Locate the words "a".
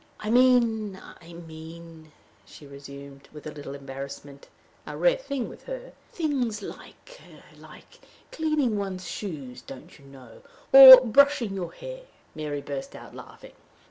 3.45-3.51, 4.87-4.97